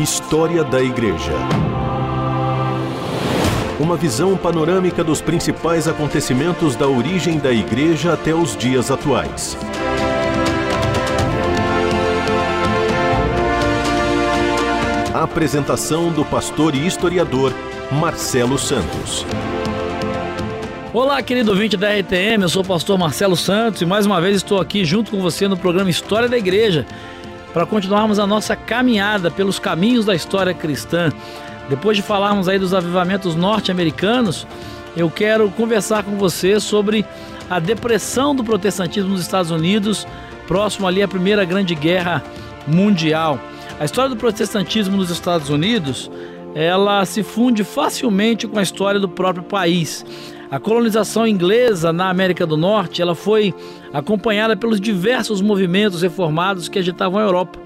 [0.00, 1.34] História da Igreja.
[3.78, 9.58] Uma visão panorâmica dos principais acontecimentos da origem da Igreja até os dias atuais.
[15.12, 17.52] A apresentação do pastor e historiador
[17.92, 19.26] Marcelo Santos.
[20.94, 24.36] Olá, querido ouvinte da RTM, eu sou o pastor Marcelo Santos e mais uma vez
[24.36, 26.86] estou aqui junto com você no programa História da Igreja
[27.52, 31.12] para continuarmos a nossa caminhada pelos caminhos da história cristã.
[31.68, 34.46] Depois de falarmos aí dos avivamentos norte-americanos,
[34.96, 37.04] eu quero conversar com você sobre
[37.48, 40.06] a depressão do protestantismo nos Estados Unidos,
[40.46, 42.22] próximo ali à Primeira Grande Guerra
[42.66, 43.38] Mundial.
[43.78, 46.10] A história do protestantismo nos Estados Unidos,
[46.54, 50.04] ela se funde facilmente com a história do próprio país.
[50.50, 53.54] A colonização inglesa na América do Norte, ela foi
[53.92, 57.56] acompanhada pelos diversos movimentos reformados que agitavam a Europa.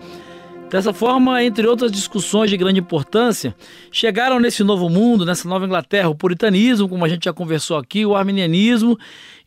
[0.69, 3.55] Dessa forma, entre outras discussões de grande importância,
[3.93, 8.05] chegaram nesse novo mundo, nessa nova Inglaterra, o puritanismo, como a gente já conversou aqui,
[8.05, 8.99] o arminianismo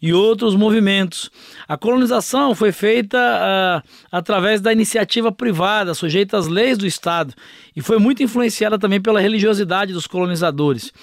[0.01, 1.29] e outros movimentos.
[1.67, 7.33] A colonização foi feita uh, através da iniciativa privada, sujeita às leis do Estado,
[7.75, 10.93] e foi muito influenciada também pela religiosidade dos colonizadores.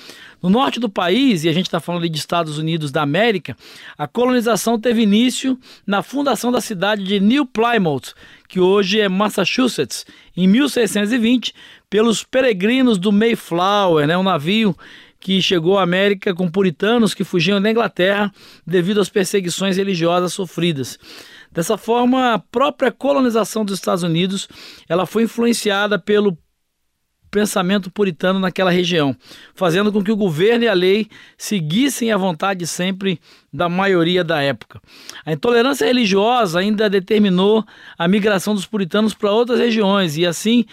[0.45, 3.57] No norte do país, e a gente está falando de Estados Unidos da América,
[3.97, 8.13] a colonização teve início na fundação da cidade de New Plymouth,
[8.47, 10.05] que hoje é Massachusetts,
[10.37, 11.55] em 1620,
[11.89, 14.77] pelos peregrinos do Mayflower, né, um navio
[15.19, 18.31] que chegou à América com puritanos que fugiam da Inglaterra
[18.67, 20.99] devido às perseguições religiosas sofridas.
[21.51, 24.47] Dessa forma, a própria colonização dos Estados Unidos
[24.91, 26.37] ela foi influenciada pelo
[27.35, 29.17] pensamento puritano naquela região,
[29.57, 33.21] fazendo com que o governo e a lei seguissem a vontade sempre
[33.55, 34.81] da maioria da época.
[35.25, 37.65] A intolerância religiosa ainda determinou
[37.97, 40.67] a migração dos puritanos para outras regiões e assim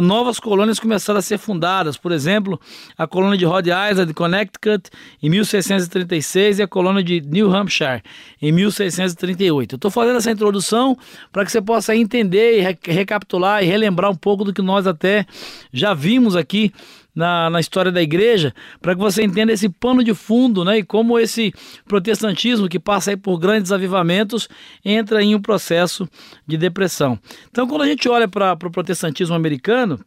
[0.00, 1.96] novas colônias começaram a ser fundadas.
[1.96, 2.60] Por exemplo,
[2.96, 4.88] a colônia de Rhode Island, Connecticut,
[5.20, 8.02] em 1636 e a colônia de New Hampshire,
[8.40, 9.72] em 1638.
[9.72, 10.96] Eu estou fazendo essa introdução
[11.32, 15.26] para que você possa entender e recapitular e relembrar um pouco do que nós até
[15.72, 16.72] já vimos aqui
[17.18, 20.84] na, na história da igreja, para que você entenda esse pano de fundo né, e
[20.84, 21.52] como esse
[21.84, 24.48] protestantismo, que passa aí por grandes avivamentos,
[24.84, 26.08] entra em um processo
[26.46, 27.18] de depressão.
[27.50, 29.98] Então, quando a gente olha para o pro protestantismo americano,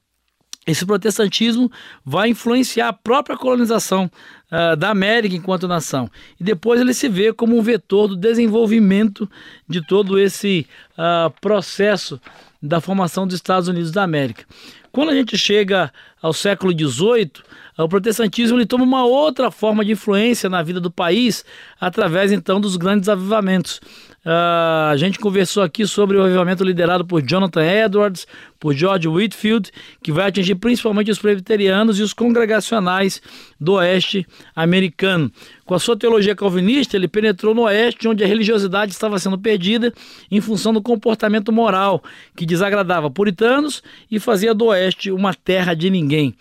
[0.65, 1.69] esse protestantismo
[2.05, 4.09] vai influenciar a própria colonização
[4.49, 6.09] uh, da América enquanto nação.
[6.39, 9.29] E depois ele se vê como um vetor do desenvolvimento
[9.67, 12.21] de todo esse uh, processo
[12.61, 14.45] da formação dos Estados Unidos da América.
[14.91, 15.91] Quando a gente chega
[16.21, 17.31] ao século XVIII,
[17.77, 21.45] o protestantismo ele toma uma outra forma de influência na vida do país
[21.79, 23.79] através então dos grandes avivamentos.
[24.23, 28.27] Uh, a gente conversou aqui sobre o avivamento liderado por Jonathan Edwards,
[28.59, 29.71] por George Whitfield,
[30.03, 33.19] que vai atingir principalmente os presbiterianos e os congregacionais
[33.59, 35.31] do oeste americano.
[35.65, 39.91] Com a sua teologia calvinista, ele penetrou no oeste, onde a religiosidade estava sendo perdida
[40.29, 42.03] em função do comportamento moral
[42.35, 46.35] que desagradava puritanos e fazia do oeste uma terra de ninguém.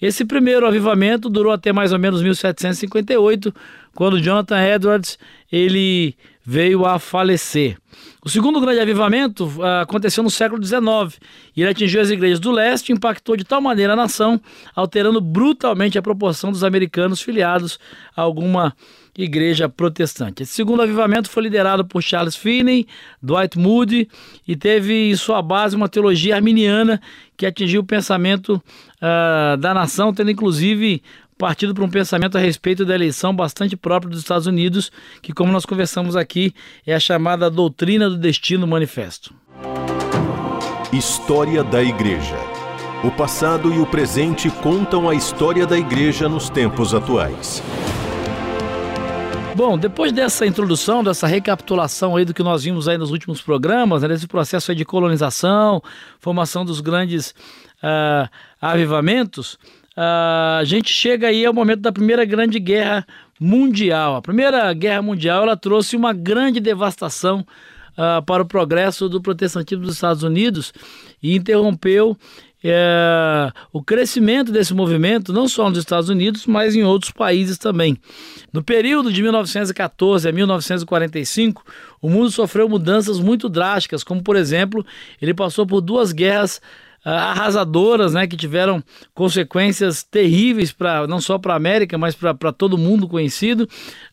[0.00, 3.54] Esse primeiro avivamento durou até mais ou menos 1758,
[3.94, 5.18] quando Jonathan Edwards
[5.50, 6.14] ele
[6.44, 7.76] veio a falecer.
[8.24, 11.18] O segundo grande avivamento uh, aconteceu no século XIX
[11.56, 14.40] e ele atingiu as igrejas do leste e impactou de tal maneira a nação,
[14.74, 17.80] alterando brutalmente a proporção dos americanos filiados
[18.16, 18.76] a alguma
[19.16, 20.42] igreja protestante.
[20.42, 22.86] Esse segundo avivamento foi liderado por Charles Finney,
[23.22, 24.08] Dwight Moody
[24.46, 27.00] e teve em sua base uma teologia arminiana
[27.36, 28.62] que atingiu o pensamento
[28.96, 31.02] uh, da nação, tendo inclusive
[31.38, 34.90] partido para um pensamento a respeito da eleição bastante próprio dos Estados Unidos,
[35.20, 36.54] que, como nós conversamos aqui,
[36.86, 39.34] é a chamada doutrina do destino manifesto.
[40.92, 42.38] História da Igreja.
[43.04, 47.62] O passado e o presente contam a história da Igreja nos tempos atuais.
[49.56, 54.02] Bom, depois dessa introdução, dessa recapitulação aí do que nós vimos aí nos últimos programas,
[54.02, 55.82] né, desse processo de colonização,
[56.20, 57.30] formação dos grandes
[57.82, 58.28] uh,
[58.60, 59.54] avivamentos,
[59.96, 63.06] uh, a gente chega aí ao momento da Primeira Grande Guerra
[63.40, 64.16] Mundial.
[64.16, 69.86] A Primeira Guerra Mundial ela trouxe uma grande devastação uh, para o progresso do protestantismo
[69.86, 70.70] dos Estados Unidos
[71.22, 72.14] e interrompeu
[72.68, 77.96] é, o crescimento desse movimento, não só nos Estados Unidos, mas em outros países também.
[78.52, 81.64] No período de 1914 a 1945,
[82.00, 84.84] o mundo sofreu mudanças muito drásticas, como, por exemplo,
[85.20, 86.60] ele passou por duas guerras
[87.08, 88.82] ah, arrasadoras, né, que tiveram
[89.14, 93.68] consequências terríveis para não só para a América, mas para todo mundo conhecido.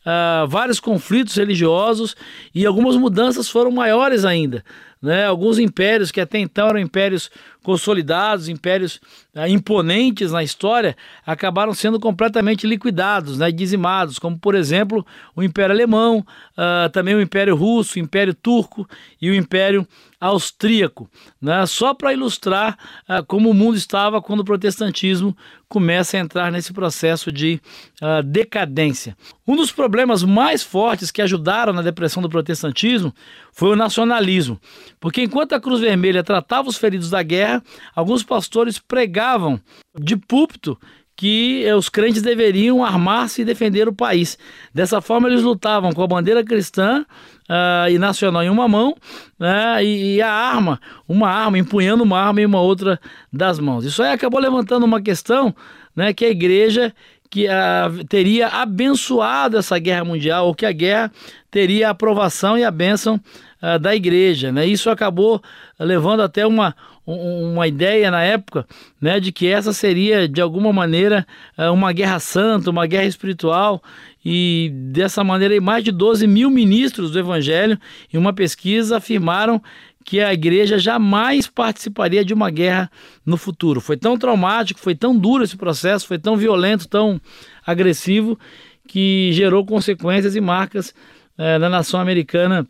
[0.06, 2.14] Uh, vários conflitos religiosos
[2.54, 4.64] e algumas mudanças foram maiores ainda.
[5.00, 5.26] Né?
[5.26, 7.30] Alguns impérios que até então eram impérios
[7.62, 9.00] consolidados, impérios
[9.34, 10.96] uh, imponentes na história,
[11.26, 13.50] acabaram sendo completamente liquidados, né?
[13.50, 15.04] dizimados, como por exemplo
[15.34, 18.88] o Império Alemão, uh, também o Império Russo, o Império Turco
[19.20, 19.86] e o Império
[20.20, 21.10] Austríaco,
[21.40, 21.64] né?
[21.66, 25.36] só para ilustrar uh, como o mundo estava quando o protestantismo
[25.74, 27.60] começa a entrar nesse processo de
[28.00, 29.16] uh, decadência.
[29.44, 33.12] Um dos problemas mais fortes que ajudaram na depressão do protestantismo
[33.52, 34.60] foi o nacionalismo,
[35.00, 37.60] porque enquanto a Cruz Vermelha tratava os feridos da guerra,
[37.92, 39.60] alguns pastores pregavam
[39.98, 40.78] de púlpito
[41.16, 44.36] que os crentes deveriam armar-se e defender o país.
[44.72, 47.04] Dessa forma, eles lutavam com a bandeira cristã
[47.48, 48.96] uh, e nacional em uma mão
[49.40, 53.00] uh, e, e, a arma, uma arma, empunhando uma arma em uma outra
[53.32, 53.84] das mãos.
[53.84, 55.54] Isso aí acabou levantando uma questão
[55.94, 56.92] né, que a igreja
[57.30, 61.10] que uh, teria abençoado essa guerra mundial, ou que a guerra
[61.50, 63.20] teria a aprovação e a bênção
[63.60, 64.52] uh, da igreja.
[64.52, 64.66] Né?
[64.66, 65.42] Isso acabou
[65.78, 68.66] levando até uma, uma ideia na época
[69.00, 71.26] né, de que essa seria, de alguma maneira,
[71.58, 73.82] uh, uma guerra santa, uma guerra espiritual.
[74.24, 77.78] E dessa maneira, mais de 12 mil ministros do Evangelho,
[78.12, 79.62] em uma pesquisa, afirmaram
[80.04, 82.90] que a igreja jamais participaria de uma guerra
[83.24, 83.80] no futuro.
[83.80, 87.20] Foi tão traumático, foi tão duro esse processo, foi tão violento, tão
[87.66, 88.38] agressivo,
[88.86, 90.94] que gerou consequências e marcas
[91.38, 92.66] eh, na nação americana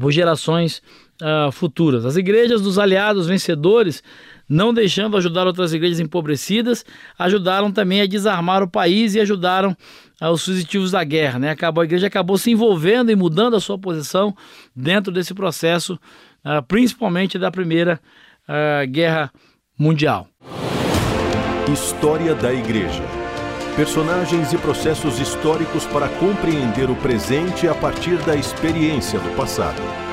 [0.00, 0.82] por gerações
[1.22, 2.04] uh, futuras.
[2.04, 4.02] As igrejas dos aliados vencedores,
[4.48, 6.84] não deixando ajudar outras igrejas empobrecidas,
[7.18, 9.76] ajudaram também a desarmar o país e ajudaram
[10.20, 11.38] uh, os fugitivos da guerra.
[11.38, 11.50] Né?
[11.50, 14.34] Acabou, a igreja acabou se envolvendo e mudando a sua posição
[14.74, 15.94] dentro desse processo,
[16.44, 18.00] uh, principalmente da Primeira
[18.88, 19.32] Guerra
[19.76, 20.28] Mundial.
[21.72, 23.02] História da Igreja.
[23.74, 30.05] Personagens e processos históricos para compreender o presente a partir da experiência do passado.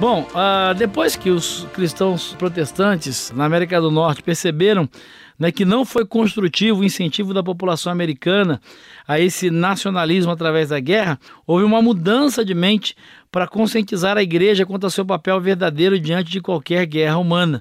[0.00, 4.88] Bom, uh, depois que os cristãos protestantes na América do Norte perceberam
[5.36, 8.60] né, que não foi construtivo o incentivo da população americana
[9.08, 12.96] a esse nacionalismo através da guerra, houve uma mudança de mente
[13.30, 17.60] para conscientizar a igreja quanto ao seu papel verdadeiro diante de qualquer guerra humana.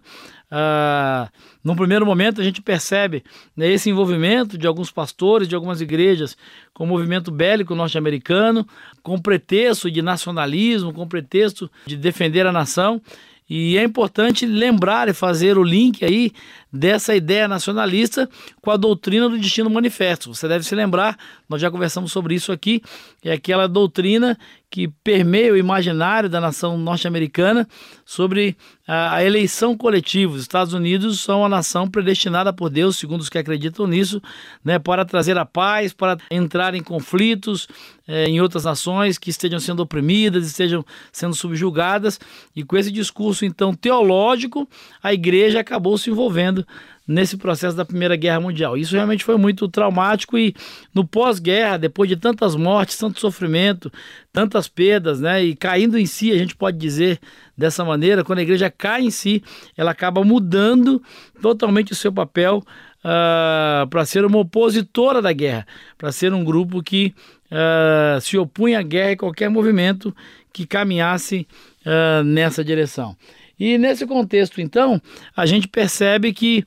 [0.50, 1.30] Ah,
[1.62, 3.24] num primeiro momento, a gente percebe
[3.56, 6.38] né, esse envolvimento de alguns pastores, de algumas igrejas,
[6.74, 8.66] com o movimento bélico norte-americano,
[9.04, 13.02] com pretexto de nacionalismo, com pretexto de defender a nação.
[13.50, 16.34] E é importante lembrar e fazer o link aí
[16.72, 18.30] dessa ideia nacionalista
[18.62, 20.34] com a doutrina do destino manifesto.
[20.34, 21.18] Você deve se lembrar,
[21.48, 22.82] nós já conversamos sobre isso aqui,
[23.24, 24.38] é aquela doutrina
[24.70, 27.66] que permeia o imaginário da nação norte-americana
[28.06, 30.34] sobre a, eleição coletiva.
[30.34, 34.22] Os Estados Unidos são a nação predestinada por Deus, segundo os que acreditam nisso,
[34.64, 37.68] né, para trazer a paz, para entrar em conflitos
[38.08, 42.18] é, em outras nações que estejam sendo oprimidas, estejam sendo subjugadas.
[42.56, 44.68] E com esse discurso, então, teológico,
[45.04, 46.66] a igreja acabou se envolvendo
[47.06, 48.78] nesse processo da Primeira Guerra Mundial.
[48.78, 50.54] Isso realmente foi muito traumático e
[50.94, 53.92] no pós-guerra, depois de tantas mortes, tanto sofrimento,
[54.34, 57.20] tantas perdas, né, e caindo em si, a gente pode dizer
[57.58, 59.44] dessa maneira, quando a igreja cai em si,
[59.76, 61.02] ela acaba mudando
[61.42, 62.64] totalmente o seu papel
[63.00, 65.66] uh, para ser uma opositora da guerra,
[65.98, 67.14] para ser um grupo que
[67.52, 70.16] uh, se opunha à guerra e qualquer movimento
[70.54, 71.48] que caminhasse
[71.86, 73.16] uh, nessa direção.
[73.60, 75.02] E nesse contexto, então,
[75.36, 76.64] a gente percebe que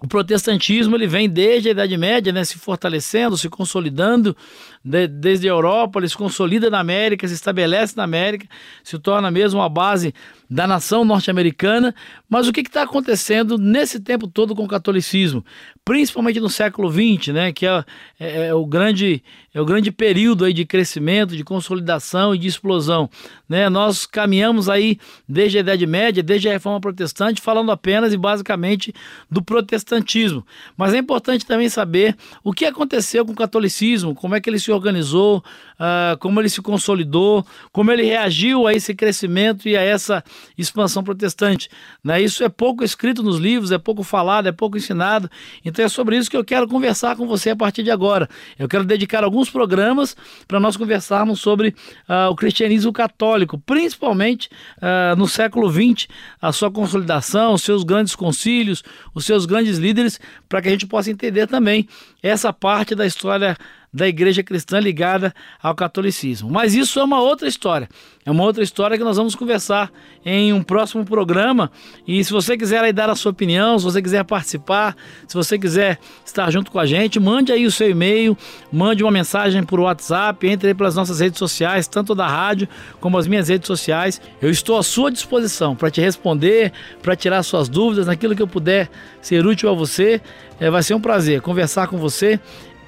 [0.00, 4.36] o protestantismo ele vem desde a Idade Média, né, se fortalecendo, se consolidando
[4.84, 8.46] de, desde a Europa, ele se consolida na América, se estabelece na América,
[8.82, 10.14] se torna mesmo a base
[10.48, 11.94] da nação norte-americana.
[12.28, 15.44] Mas o que está acontecendo nesse tempo todo com o catolicismo,
[15.84, 17.84] principalmente no século XX, né, que é,
[18.18, 19.22] é, é o grande
[19.58, 23.10] é o grande período aí de crescimento, de consolidação e de explosão.
[23.48, 23.68] Né?
[23.68, 28.94] Nós caminhamos aí desde a Idade Média, desde a Reforma Protestante, falando apenas e basicamente
[29.28, 30.46] do protestantismo.
[30.76, 34.60] Mas é importante também saber o que aconteceu com o catolicismo, como é que ele
[34.60, 35.38] se organizou,
[35.80, 40.22] uh, como ele se consolidou, como ele reagiu a esse crescimento e a essa
[40.56, 41.68] expansão protestante.
[42.04, 42.20] Né?
[42.20, 45.30] Isso é pouco escrito nos livros, é pouco falado, é pouco ensinado.
[45.64, 48.28] Então é sobre isso que eu quero conversar com você a partir de agora.
[48.58, 50.16] Eu quero dedicar alguns alguns programas
[50.48, 51.68] para nós conversarmos sobre
[52.08, 54.48] uh, o cristianismo católico, principalmente
[54.78, 56.08] uh, no século XX,
[56.40, 58.82] a sua consolidação, os seus grandes concílios,
[59.14, 61.88] os seus grandes líderes, para que a gente possa entender também
[62.20, 63.56] essa parte da história
[63.92, 66.50] da igreja cristã ligada ao catolicismo.
[66.50, 67.88] Mas isso é uma outra história.
[68.24, 69.90] É uma outra história que nós vamos conversar
[70.22, 71.70] em um próximo programa.
[72.06, 74.94] E se você quiser aí dar a sua opinião, se você quiser participar,
[75.26, 78.36] se você quiser estar junto com a gente, mande aí o seu e-mail,
[78.70, 82.68] mande uma mensagem por WhatsApp, entre aí pelas nossas redes sociais, tanto da rádio
[83.00, 84.20] como as minhas redes sociais.
[84.42, 88.48] Eu estou à sua disposição para te responder, para tirar suas dúvidas, naquilo que eu
[88.48, 88.90] puder
[89.22, 90.20] ser útil a você.
[90.60, 92.38] É, vai ser um prazer conversar com você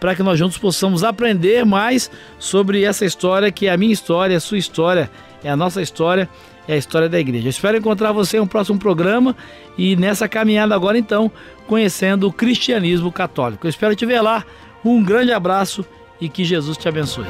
[0.01, 4.37] para que nós juntos possamos aprender mais sobre essa história que é a minha história,
[4.37, 5.11] a sua história,
[5.45, 6.29] é a nossa história,
[6.67, 7.47] é a história da igreja.
[7.47, 9.37] Eu espero encontrar você em um próximo programa
[9.77, 11.31] e nessa caminhada agora então,
[11.67, 13.67] conhecendo o cristianismo católico.
[13.67, 14.45] Eu espero te ver lá.
[14.85, 15.85] Um grande abraço
[16.21, 17.27] e que Jesus te abençoe.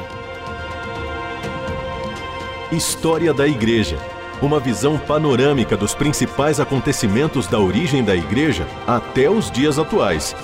[2.71, 3.97] História da Igreja.
[4.41, 10.35] Uma visão panorâmica dos principais acontecimentos da origem da Igreja até os dias atuais.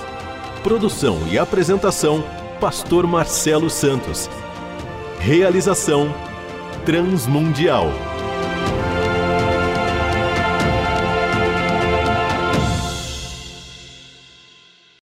[0.62, 2.22] Produção e apresentação:
[2.60, 4.28] Pastor Marcelo Santos.
[5.20, 6.12] Realização:
[6.84, 8.07] Transmundial.